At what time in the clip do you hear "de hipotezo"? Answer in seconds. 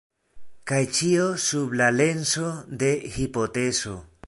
2.85-3.97